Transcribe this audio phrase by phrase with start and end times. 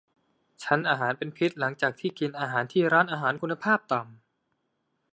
[0.63, 4.21] ฉันอาหารเป็นพิษหลังจากที่กินอาหารที่ร้านอาหารคุณภาพต่ำ